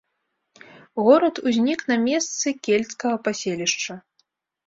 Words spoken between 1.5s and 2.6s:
узнік на месцы